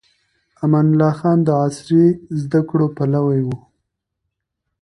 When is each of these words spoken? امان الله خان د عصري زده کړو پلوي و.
امان 0.63 0.87
الله 0.91 1.13
خان 1.19 1.37
د 1.43 1.49
عصري 1.63 2.05
زده 2.41 2.61
کړو 2.69 2.87
پلوي 2.97 3.41
و. 3.47 3.49